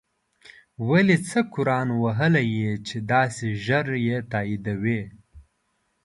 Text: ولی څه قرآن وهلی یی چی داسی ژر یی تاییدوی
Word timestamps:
ولی 0.89 1.17
څه 1.27 1.39
قرآن 1.53 1.87
وهلی 2.03 2.43
یی 2.55 2.71
چی 2.87 2.97
داسی 3.09 3.49
ژر 3.65 3.87
یی 4.05 4.17
تاییدوی 4.31 5.01